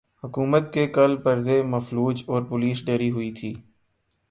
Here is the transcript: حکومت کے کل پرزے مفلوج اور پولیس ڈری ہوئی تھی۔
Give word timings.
حکومت 0.23 0.73
کے 0.73 0.87
کل 0.87 1.15
پرزے 1.17 1.61
مفلوج 1.63 2.23
اور 2.27 2.41
پولیس 2.41 2.85
ڈری 2.85 3.11
ہوئی 3.11 3.31
تھی۔ 3.31 3.53